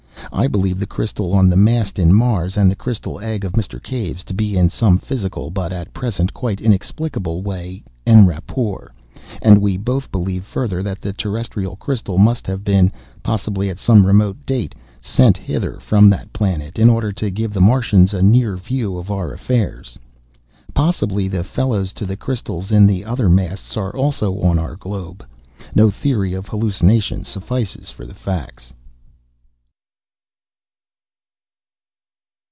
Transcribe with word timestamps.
I 0.33 0.47
believe 0.47 0.79
the 0.79 0.87
crystal 0.87 1.33
on 1.33 1.49
the 1.49 1.57
mast 1.57 1.99
in 1.99 2.13
Mars 2.13 2.55
and 2.55 2.71
the 2.71 2.75
crystal 2.75 3.19
egg 3.19 3.43
of 3.43 3.51
Mr. 3.51 3.83
Cave's 3.83 4.23
to 4.23 4.33
be 4.33 4.57
in 4.57 4.69
some 4.69 4.97
physical, 4.97 5.49
but 5.51 5.73
at 5.73 5.93
present 5.93 6.33
quite 6.33 6.61
inexplicable, 6.61 7.41
way 7.41 7.83
en 8.07 8.25
rapport, 8.25 8.93
and 9.41 9.57
we 9.61 9.75
both 9.75 10.09
believe 10.09 10.45
further 10.45 10.81
that 10.83 11.01
the 11.01 11.11
terrestrial 11.11 11.75
crystal 11.75 12.17
must 12.17 12.47
have 12.47 12.63
been 12.63 12.93
possibly 13.23 13.69
at 13.69 13.77
some 13.77 14.07
remote 14.07 14.43
date 14.45 14.73
sent 15.01 15.35
hither 15.35 15.77
from 15.81 16.09
that 16.09 16.31
planet, 16.31 16.79
in 16.79 16.89
order 16.89 17.11
to 17.11 17.29
give 17.29 17.51
the 17.53 17.59
Martians 17.61 18.13
a 18.13 18.23
near 18.23 18.55
view 18.55 18.97
of 18.97 19.11
our 19.11 19.33
affairs. 19.33 19.99
Possibly 20.73 21.27
the 21.27 21.43
fellows 21.43 21.91
to 21.93 22.05
the 22.05 22.17
crystals 22.17 22.71
in 22.71 22.87
the 22.87 23.03
other 23.03 23.27
masts 23.27 23.75
are 23.75 23.93
also 23.93 24.39
on 24.39 24.57
our 24.57 24.77
globe. 24.77 25.25
No 25.75 25.89
theory 25.91 26.33
of 26.33 26.47
hallucination 26.47 27.25
suffices 27.25 27.89
for 27.89 28.05
the 28.05 28.15
facts. 28.15 28.71